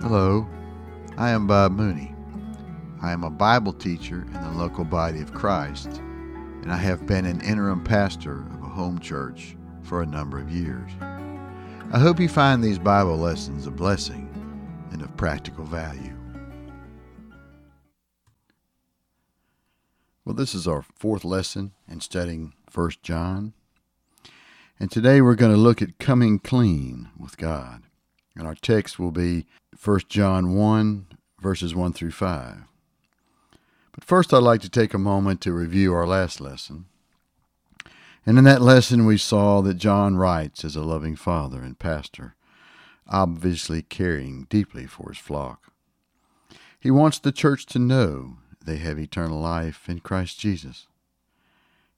[0.00, 0.46] Hello,
[1.16, 2.14] I am Bob Mooney.
[3.00, 5.88] I am a Bible teacher in the local body of Christ,
[6.62, 10.50] and I have been an interim pastor of a home church for a number of
[10.50, 10.90] years.
[11.92, 14.28] I hope you find these Bible lessons a blessing
[14.92, 16.14] and of practical value.
[20.24, 23.54] Well, this is our fourth lesson in studying 1 John.
[24.78, 27.83] And today we're going to look at coming clean with God.
[28.36, 29.46] And our text will be
[29.82, 31.06] 1 John 1,
[31.40, 32.56] verses 1 through 5.
[33.92, 36.86] But first, I'd like to take a moment to review our last lesson.
[38.26, 42.34] And in that lesson, we saw that John writes as a loving father and pastor,
[43.06, 45.72] obviously caring deeply for his flock.
[46.80, 50.86] He wants the church to know they have eternal life in Christ Jesus.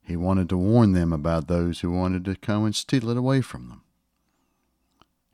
[0.03, 3.41] He wanted to warn them about those who wanted to come and steal it away
[3.41, 3.81] from them.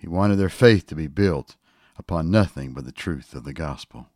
[0.04, 1.56] He wanted their faith to be built
[1.98, 4.08] upon nothing but the truth of the gospel.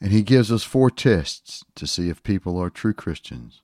[0.00, 3.60] And he gives us four tests to see if people are true Christians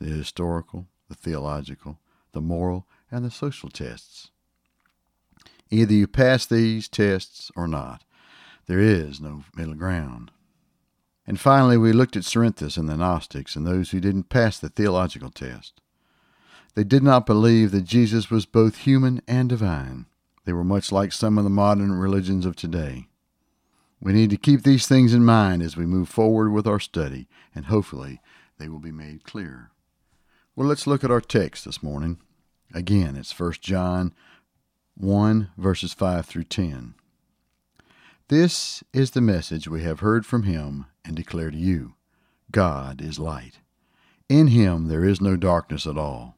[0.00, 2.00] the historical, the theological,
[2.32, 4.32] the moral, and the social tests.
[5.70, 8.02] Either you pass these tests or not.
[8.66, 10.32] There is no middle ground.
[11.24, 14.70] And finally, we looked at Cerinthus and the Gnostics and those who didn't pass the
[14.70, 15.80] theological test.
[16.74, 20.06] They did not believe that Jesus was both human and divine.
[20.48, 23.08] They were much like some of the modern religions of today.
[24.00, 27.28] We need to keep these things in mind as we move forward with our study,
[27.54, 28.22] and hopefully
[28.56, 29.72] they will be made clear.
[30.56, 32.16] Well, let's look at our text this morning.
[32.72, 34.14] Again, it's 1 John
[34.94, 36.94] 1, verses 5 through 10.
[38.28, 41.92] This is the message we have heard from him and declare to you
[42.50, 43.58] God is light.
[44.30, 46.37] In him there is no darkness at all.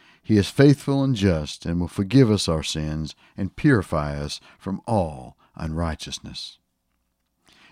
[0.21, 4.81] he is faithful and just and will forgive us our sins and purify us from
[4.87, 6.57] all unrighteousness.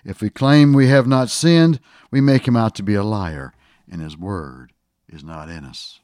[0.04, 3.54] If we claim we have not sinned, we make him out to be a liar,
[3.90, 4.74] and his word
[5.08, 6.00] is not in us.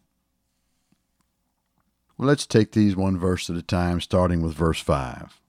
[2.17, 5.39] Well, let's take these one verse at a time, starting with verse 5.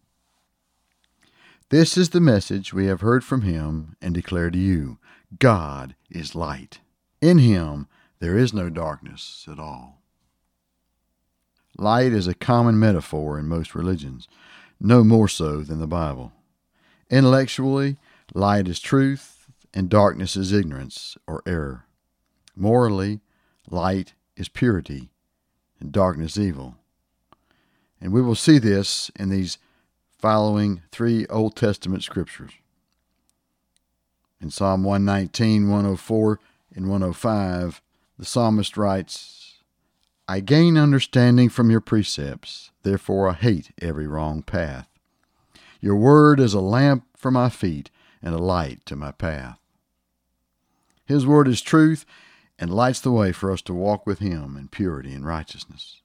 [1.69, 4.99] This is the message we have heard from him and declare to you
[5.39, 6.79] God is light.
[7.21, 7.89] In him
[8.21, 10.01] there is no darkness at all.
[11.79, 14.29] Light is a common metaphor in most religions,
[14.81, 16.33] no more so than the Bible.
[17.11, 17.99] Intellectually,
[18.35, 21.85] light is truth, and darkness is ignorance or error.
[22.57, 23.21] Morally,
[23.69, 25.11] light is purity,
[25.79, 26.77] and darkness evil.
[28.01, 29.59] And we will see this in these
[30.19, 32.53] following three Old Testament scriptures.
[34.41, 36.41] In Psalm 119, 104,
[36.75, 37.83] and 105,
[38.19, 39.56] the psalmist writes,
[40.29, 44.89] I gain understanding from your precepts, therefore I hate every wrong path.
[45.81, 49.61] Your word is a lamp for my feet and a light to my path.
[51.05, 52.05] His word is truth
[52.59, 56.03] and lights the way for us to walk with Him in purity and righteousness.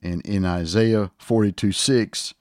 [0.00, 2.34] And in Isaiah 42 6,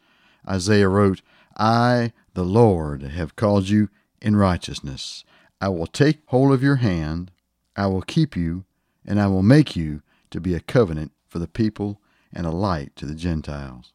[0.47, 1.23] Isaiah wrote,
[1.57, 3.89] I, the Lord, have called you
[4.22, 5.23] in righteousness.
[5.59, 7.31] I will take hold of your hand,
[7.75, 8.66] I will keep you,
[9.06, 12.01] and I will make you to be a covenant for the people
[12.34, 13.94] and a light to the Gentiles.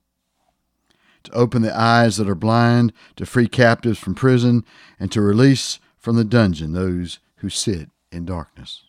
[1.25, 4.65] To open the eyes that are blind, to free captives from prison,
[5.01, 8.85] and to release from the dungeon those who sit in darkness.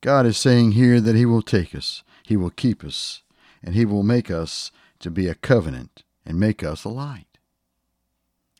[0.00, 3.22] God is saying here that He will take us, He will keep us,
[3.62, 4.70] and He will make us
[5.00, 7.38] to be a covenant and make us a light.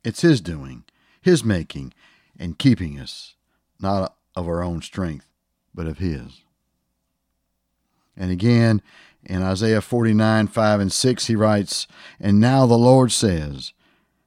[0.04, 0.84] It's His doing,
[1.20, 1.92] His making,
[2.38, 3.34] and keeping us,
[3.78, 5.26] not of our own strength
[5.74, 6.42] but of His.
[8.16, 8.82] And again,
[9.24, 11.86] in Isaiah 49 5 and 6, he writes,
[12.18, 13.72] And now the Lord says,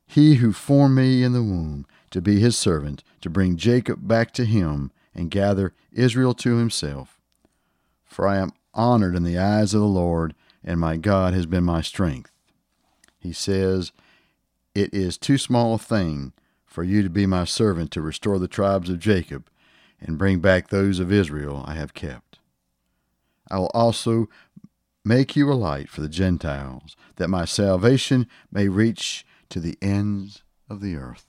[0.06, 4.32] He who formed me in the womb to be his servant, to bring Jacob back
[4.34, 7.20] to him, and gather Israel to himself.
[8.06, 11.64] For I am honored in the eyes of the Lord, and my God has been
[11.64, 12.32] my strength.
[13.20, 13.92] He says,
[14.74, 16.34] It is too small a thing
[16.66, 19.50] for you to be my servant to restore the tribes of Jacob
[20.02, 22.40] and bring back those of Israel I have kept.
[23.50, 24.28] I will also
[25.04, 30.44] make you a light for the Gentiles, that my salvation may reach to the ends
[30.70, 31.26] of the earth.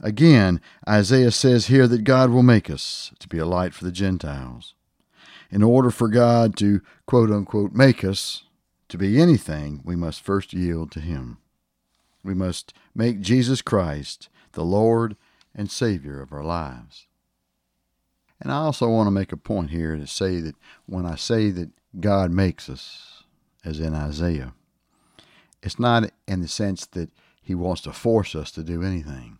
[0.00, 3.92] Again, Isaiah says here that God will make us to be a light for the
[3.92, 4.74] Gentiles.
[5.50, 8.44] In order for God to quote unquote make us
[8.88, 11.38] to be anything, we must first yield to Him.
[12.24, 15.16] We must make Jesus Christ the Lord
[15.54, 17.06] and Savior of our lives.
[18.40, 20.56] And I also want to make a point here to say that
[20.86, 21.70] when I say that
[22.00, 23.22] God makes us,
[23.64, 24.54] as in Isaiah,
[25.62, 27.10] it's not in the sense that
[27.40, 29.38] He wants to force us to do anything.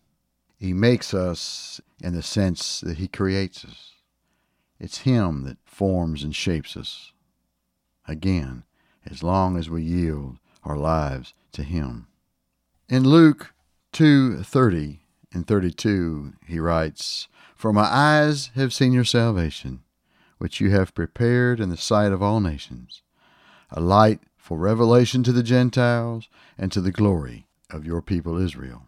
[0.57, 3.95] He makes us in the sense that He creates us.
[4.79, 7.13] It's Him that forms and shapes us.
[8.07, 8.63] Again,
[9.05, 12.07] as long as we yield our lives to Him.
[12.89, 13.53] In Luke
[13.93, 15.02] 2:30
[15.33, 19.83] and 32, he writes, For my eyes have seen your salvation,
[20.39, 23.03] which you have prepared in the sight of all nations,
[23.71, 28.87] a light for revelation to the Gentiles and to the glory of your people Israel.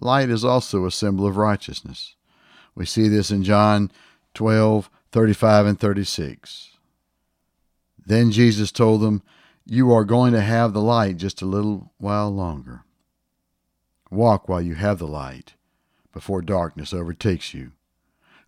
[0.00, 2.16] Light is also a symbol of righteousness.
[2.74, 3.92] We see this in John
[4.34, 6.70] 12, 35 and 36.
[8.04, 9.22] Then Jesus told them,
[9.64, 12.84] You are going to have the light just a little while longer.
[14.14, 15.54] Walk while you have the light,
[16.12, 17.72] before darkness overtakes you.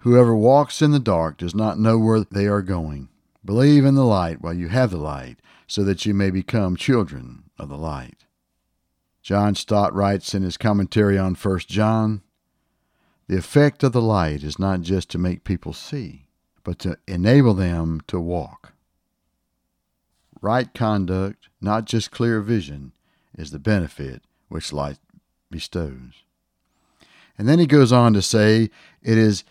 [0.00, 3.08] Whoever walks in the dark does not know where they are going.
[3.44, 7.44] Believe in the light while you have the light, so that you may become children
[7.58, 8.24] of the light.
[9.22, 12.22] John Stott writes in his commentary on 1 John
[13.26, 16.28] The effect of the light is not just to make people see,
[16.62, 18.72] but to enable them to walk.
[20.40, 22.92] Right conduct, not just clear vision,
[23.36, 24.98] is the benefit which light
[25.50, 26.24] bestows.
[27.38, 28.70] And then he goes on to say
[29.02, 29.44] it is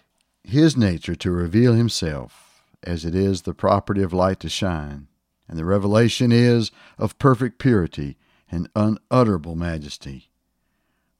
[0.44, 5.08] his nature to reveal himself, as it is the property of light to shine,
[5.48, 8.18] and the revelation is of perfect purity
[8.52, 10.30] and unutterable majesty.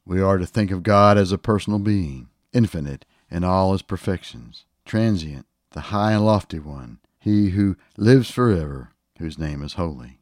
[0.06, 4.66] We are to think of God as a personal being, infinite in all his perfections,
[4.86, 10.20] transient, the high and lofty one, he who lives forever, whose name is holy.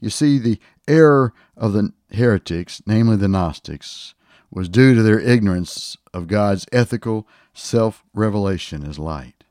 [0.00, 4.14] You see, the error of the heretics, namely the Gnostics,
[4.50, 9.44] was due to their ignorance of God's ethical self revelation as light.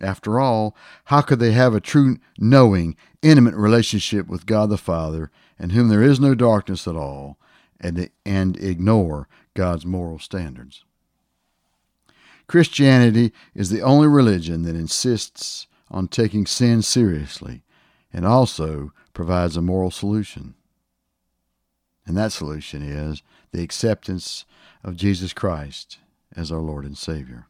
[0.00, 0.76] After all,
[1.06, 5.88] how could they have a true knowing, intimate relationship with God the Father, in whom
[5.88, 7.38] there is no darkness at all,
[7.80, 10.84] and, and ignore God's moral standards?
[12.46, 17.62] Christianity is the only religion that insists on taking sin seriously
[18.12, 20.54] and also provides a moral solution.
[22.06, 23.22] And that solution is
[23.52, 24.44] the acceptance
[24.82, 25.98] of Jesus Christ
[26.36, 27.46] as our Lord and Savior.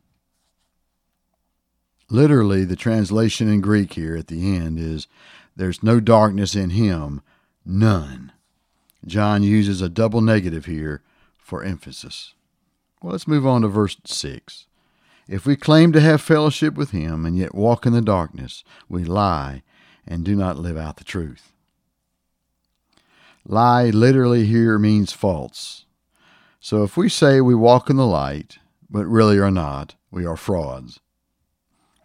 [2.11, 5.09] Literally, the translation in Greek here at the end is
[5.57, 7.23] there's no darkness in him,
[7.65, 8.33] none.
[9.07, 11.03] John uses a double negative here
[11.39, 12.35] for emphasis.
[13.03, 14.67] Well, let's move on to verse 6.
[15.27, 19.05] If we claim to have fellowship with him and yet walk in the darkness, we
[19.05, 19.63] lie
[20.07, 21.54] and do not live out the truth.
[23.47, 25.85] Lie literally here means false.
[26.61, 28.59] So if we say we walk in the light,
[28.89, 31.01] but really are not, we are frauds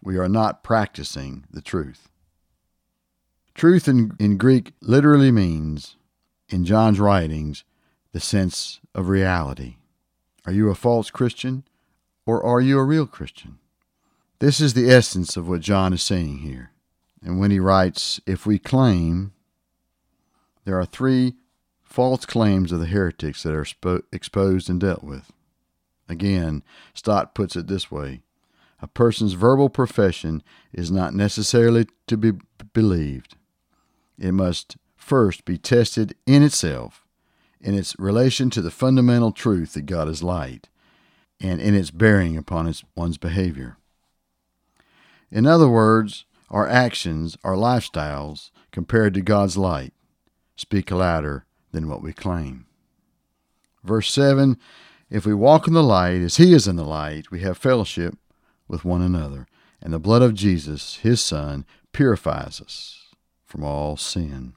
[0.02, 2.08] we are not practicing the truth.
[3.54, 5.96] Truth in, in Greek literally means,
[6.48, 7.64] in John's writings,
[8.12, 9.76] the sense of reality.
[10.46, 11.64] Are you a false Christian
[12.26, 13.58] or are you a real Christian?
[14.38, 16.70] This is the essence of what John is saying here.
[17.22, 19.32] And when he writes, if we claim,
[20.64, 21.34] there are three
[21.82, 25.32] false claims of the heretics that are spo- exposed and dealt with.
[26.08, 26.62] Again,
[26.94, 28.22] Stott puts it this way
[28.82, 32.32] a person's verbal profession is not necessarily to be
[32.72, 33.36] believed.
[34.18, 37.04] It must first be tested in itself,
[37.60, 40.68] in its relation to the fundamental truth that God is light,
[41.40, 43.76] and in its bearing upon its, one's behavior.
[45.30, 49.92] In other words, our actions, our lifestyles, compared to God's light,
[50.60, 52.66] speak louder than what we claim.
[53.82, 54.58] Verse 7
[55.08, 58.18] If we walk in the light as He is in the light, we have fellowship
[58.68, 59.46] with one another,
[59.80, 63.14] and the blood of Jesus, his Son, purifies us
[63.46, 64.52] from all sin.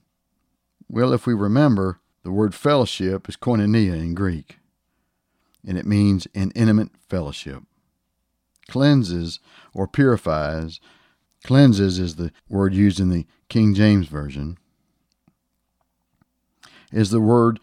[0.89, 4.59] Well, if we remember, the word fellowship is koinonia in Greek,
[5.65, 7.63] and it means an intimate fellowship.
[8.67, 9.39] Cleanses
[9.73, 10.81] or purifies,
[11.45, 14.57] cleanses is the word used in the King James Version,
[16.93, 17.59] is the word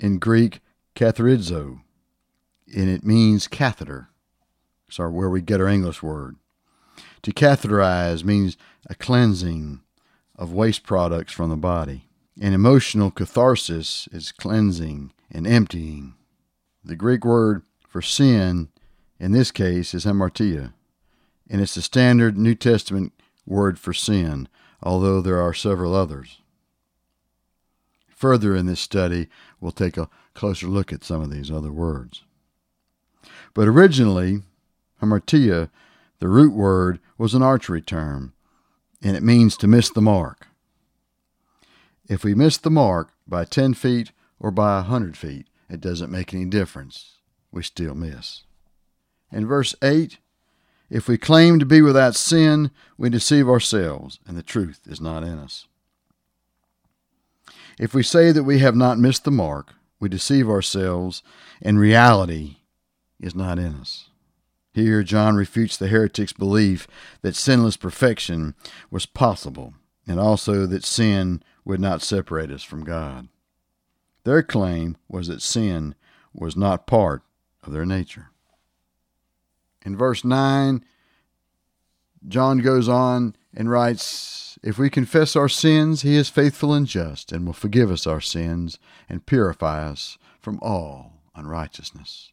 [0.00, 0.60] in Greek
[0.94, 1.80] katharizo,
[2.74, 4.08] and it means catheter.
[4.88, 6.36] So where we get our English word.
[7.22, 8.56] To catheterize means
[8.88, 9.80] a cleansing
[10.36, 12.08] of waste products from the body.
[12.40, 16.14] and emotional catharsis is cleansing and emptying.
[16.84, 18.68] The Greek word for sin
[19.18, 20.72] in this case is hamartia,
[21.50, 23.12] and it's the standard New Testament
[23.44, 24.48] word for sin,
[24.82, 26.40] although there are several others.
[28.18, 29.28] Further in this study,
[29.60, 32.24] we'll take a closer look at some of these other words.
[33.54, 34.42] But originally,
[35.00, 35.70] hamartia,
[36.18, 38.32] the root word, was an archery term,
[39.00, 40.48] and it means to miss the mark.
[42.08, 44.10] If we miss the mark by 10 feet
[44.40, 47.18] or by a 100 feet, it doesn't make any difference.
[47.52, 48.42] We still miss.
[49.30, 50.18] In verse 8,
[50.90, 55.22] if we claim to be without sin, we deceive ourselves, and the truth is not
[55.22, 55.68] in us.
[57.78, 61.22] If we say that we have not missed the mark, we deceive ourselves,
[61.62, 62.56] and reality
[63.20, 64.10] is not in us.
[64.72, 66.86] Here, John refutes the heretic's belief
[67.22, 68.54] that sinless perfection
[68.90, 69.74] was possible,
[70.06, 73.28] and also that sin would not separate us from God.
[74.24, 75.94] Their claim was that sin
[76.32, 77.22] was not part
[77.62, 78.30] of their nature.
[79.84, 80.84] In verse 9,
[82.26, 87.32] John goes on and writes, If we confess our sins, he is faithful and just
[87.32, 92.32] and will forgive us our sins and purify us from all unrighteousness.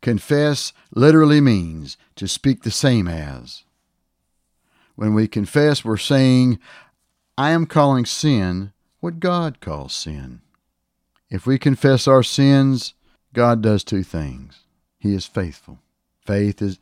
[0.00, 3.64] Confess literally means to speak the same as.
[4.96, 6.58] When we confess, we're saying,
[7.36, 10.40] I am calling sin what God calls sin.
[11.30, 12.94] If we confess our sins,
[13.32, 14.60] God does two things.
[14.98, 15.80] He is faithful.
[16.24, 16.78] Faith is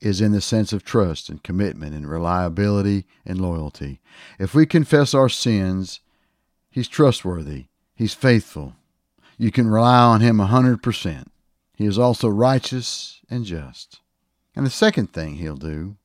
[0.00, 4.00] is in the sense of trust and commitment and reliability and loyalty.
[4.38, 6.00] If we confess our sins,
[6.70, 8.74] He's trustworthy, He's faithful.
[9.36, 11.26] You can rely on Him a 100%.
[11.74, 14.00] He is also righteous and just.
[14.54, 15.96] And the second thing He'll do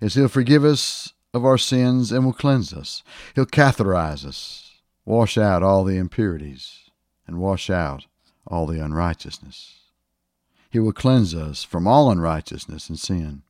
[0.00, 3.02] is He'll forgive us of our sins and will cleanse us.
[3.34, 6.90] He'll catheterize us, wash out all the impurities,
[7.26, 8.06] and wash out
[8.46, 9.76] all the unrighteousness.
[10.70, 13.42] He will cleanse us from all unrighteousness and sin.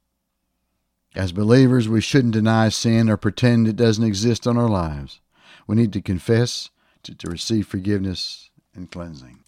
[1.15, 5.21] As believers, we shouldn't deny sin or pretend it doesn't exist in our lives.
[5.67, 6.71] We need to confess
[7.03, 9.41] to, to receive forgiveness and cleansing.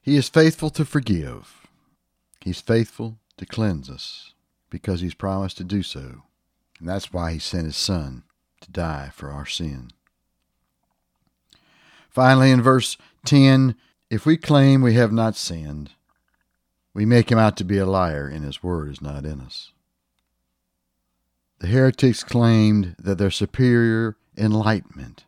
[0.00, 1.66] He is faithful to forgive.
[2.40, 4.34] He's faithful to cleanse us
[4.70, 6.22] because he's promised to do so.
[6.78, 8.24] And that's why he sent his son
[8.60, 9.90] to die for our sin.
[12.10, 13.74] Finally, in verse 10,
[14.10, 15.90] if we claim we have not sinned,
[16.94, 19.72] we make him out to be a liar, and his word is not in us.
[21.58, 25.24] The heretics claimed that their superior enlightenment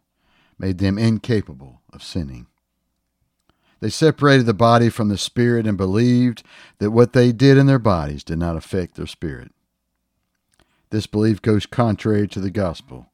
[0.59, 2.47] made them incapable of sinning.
[3.81, 6.43] They separated the body from the spirit and believed
[6.79, 9.53] that what they did in their bodies did not affect their spirit.
[10.91, 13.07] This belief goes contrary to the gospel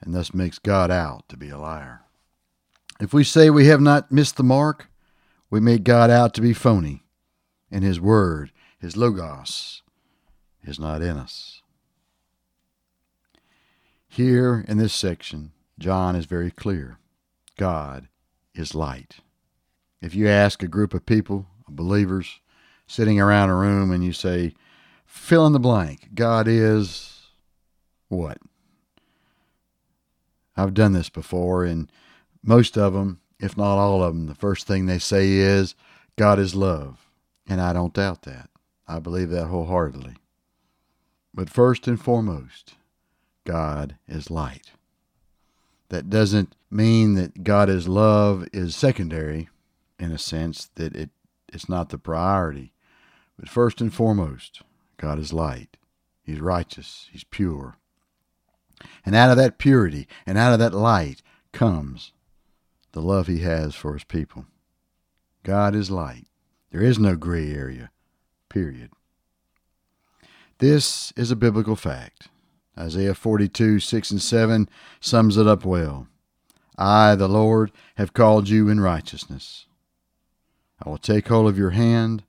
[0.00, 2.02] and thus makes God out to be a liar.
[3.00, 4.88] If we say we have not missed the mark,
[5.50, 7.01] we make God out to be phony
[7.72, 9.82] and His Word, His Logos,
[10.62, 11.62] is not in us.
[14.06, 16.98] Here in this section, John is very clear
[17.56, 18.08] God
[18.54, 19.16] is light.
[20.00, 22.40] If you ask a group of people, believers,
[22.86, 24.54] sitting around a room, and you say,
[25.06, 27.22] fill in the blank, God is
[28.08, 28.38] what?
[30.56, 31.90] I've done this before, and
[32.42, 35.74] most of them, if not all of them, the first thing they say is,
[36.16, 37.01] God is love.
[37.48, 38.50] And I don't doubt that.
[38.86, 40.16] I believe that wholeheartedly.
[41.34, 42.74] But first and foremost,
[43.44, 44.72] God is light.
[45.88, 49.48] That doesn't mean that God is love is secondary
[49.98, 51.10] in a sense that it,
[51.52, 52.72] it's not the priority.
[53.38, 54.62] But first and foremost,
[54.96, 55.76] God is light.
[56.22, 57.08] He's righteous.
[57.12, 57.76] He's pure.
[59.04, 61.22] And out of that purity and out of that light
[61.52, 62.12] comes
[62.92, 64.46] the love he has for his people.
[65.42, 66.26] God is light.
[66.72, 67.90] There is no gray area,
[68.48, 68.90] period.
[70.56, 72.28] This is a biblical fact.
[72.78, 76.08] Isaiah 42, 6 and 7 sums it up well.
[76.78, 79.66] I, the Lord, have called you in righteousness.
[80.82, 82.24] I will take hold of your hand,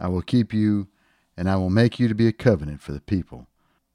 [0.00, 0.88] I will keep you,
[1.36, 3.46] and I will make you to be a covenant for the people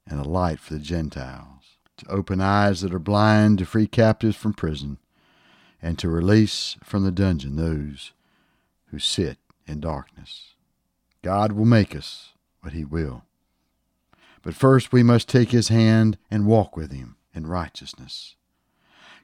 [0.08, 4.36] and a light for the Gentiles, to open eyes that are blind, to free captives
[4.36, 4.96] from prison,
[5.82, 8.12] and to release from the dungeon those
[8.86, 10.54] who sit in darkness.
[11.22, 13.24] God will make us what He will.
[14.42, 18.36] But first we must take His hand and walk with Him in righteousness.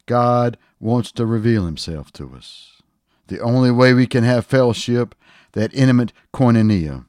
[0.06, 2.82] God wants to reveal Himself to us.
[3.28, 5.14] The only way we can have fellowship,
[5.52, 7.06] that intimate koinonia,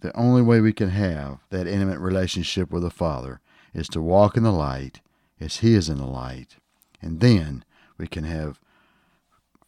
[0.00, 3.40] the only way we can have that intimate relationship with the Father
[3.74, 5.00] is to walk in the light
[5.40, 6.56] as He is in the light
[7.02, 7.64] And then
[7.98, 8.60] we can have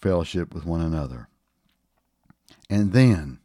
[0.00, 1.27] fellowship with one another.
[2.70, 3.38] And then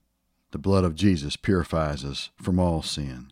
[0.52, 3.32] the blood of Jesus purifies us from all sin.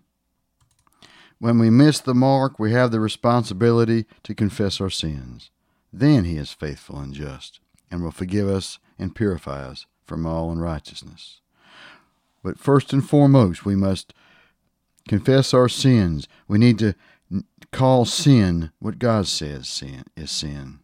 [1.39, 5.49] When we miss the mark, we have the responsibility to confess our sins.
[5.91, 10.51] Then he is faithful and just and will forgive us and purify us from all
[10.51, 11.41] unrighteousness.
[12.43, 14.13] But first and foremost, we must
[15.07, 16.27] confess our sins.
[16.47, 16.95] We need to
[17.71, 20.79] call sin what God says sin is sin.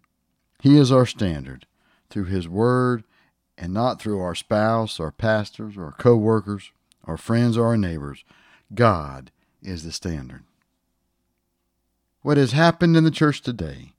[0.61, 1.65] He is our standard
[2.09, 3.03] through his word
[3.57, 6.71] and not through our spouse, our pastors, our co-workers,
[7.05, 8.23] our friends, or our neighbors.
[8.73, 10.43] God is the standard.
[12.21, 13.93] What has happened in the church today,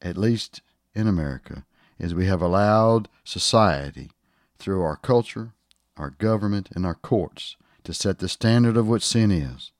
[0.00, 0.62] at least
[0.94, 1.64] in America,
[1.98, 4.10] is we have allowed society
[4.58, 5.52] through our culture,
[5.96, 9.72] our government, and our courts to set the standard of what sin is.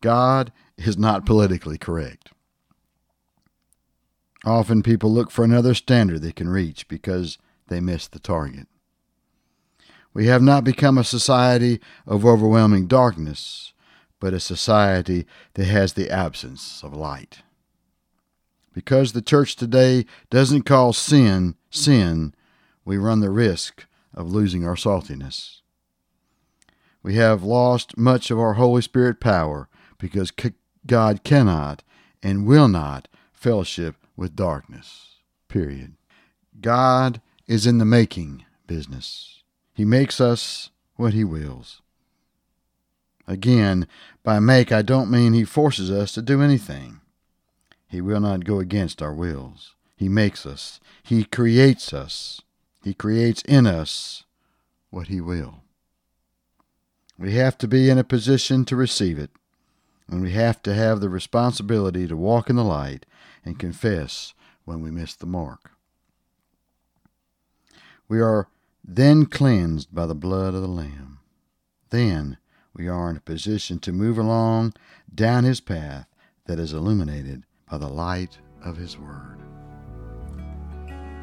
[0.00, 2.30] God is not politically correct.
[4.44, 8.66] Often people look for another standard they can reach because they missed the target.
[10.12, 13.72] We have not become a society of overwhelming darkness,
[14.20, 17.42] but a society that has the absence of light.
[18.72, 22.34] Because the church today doesn't call sin sin,
[22.84, 25.60] we run the risk of losing our saltiness.
[27.02, 29.68] We have lost much of our Holy Spirit power
[29.98, 30.32] because
[30.86, 31.82] God cannot
[32.22, 35.16] and will not fellowship with darkness.
[35.48, 35.96] Period.
[36.60, 39.42] God is in the making business.
[39.74, 41.82] He makes us what He wills.
[43.26, 43.86] Again,
[44.22, 47.00] by make, I don't mean He forces us to do anything.
[47.88, 49.74] He will not go against our wills.
[49.96, 50.80] He makes us.
[51.02, 52.40] He creates us.
[52.82, 54.24] He creates in us
[54.90, 55.60] what He will.
[57.18, 59.30] We have to be in a position to receive it,
[60.08, 63.06] and we have to have the responsibility to walk in the light
[63.44, 64.34] and confess
[64.64, 65.73] when we miss the mark.
[68.08, 68.48] We are
[68.84, 71.20] then cleansed by the blood of the Lamb.
[71.90, 72.38] Then
[72.74, 74.74] we are in a position to move along
[75.14, 76.06] down His path
[76.46, 79.38] that is illuminated by the light of His Word.